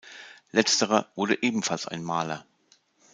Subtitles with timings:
[0.49, 2.43] Letzterer wurde ebenfalls ein Maler.